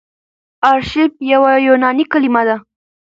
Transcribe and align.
آرشیف 0.71 1.11
يوه 1.31 1.51
یوناني 1.67 2.05
کليمه 2.11 2.43
ده. 2.47 2.55